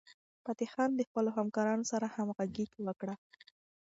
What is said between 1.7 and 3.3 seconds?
سره همغږي وکړه.